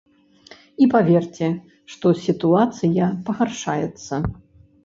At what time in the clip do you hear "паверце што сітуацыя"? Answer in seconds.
0.93-3.11